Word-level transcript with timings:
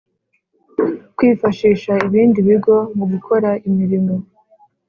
kwifashisha 1.15 1.91
ibindi 2.07 2.39
bigo 2.47 2.75
mu 2.97 3.05
gukora 3.11 3.49
imirimo 3.67 4.13